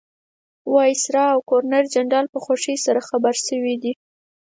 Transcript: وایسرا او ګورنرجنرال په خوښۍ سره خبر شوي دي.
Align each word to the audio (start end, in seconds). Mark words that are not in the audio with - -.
وایسرا 0.73 1.23
او 1.33 1.39
ګورنرجنرال 1.49 2.25
په 2.33 2.39
خوښۍ 2.45 2.77
سره 2.85 2.99
خبر 3.09 3.33
شوي 3.47 3.75
دي. 3.83 3.93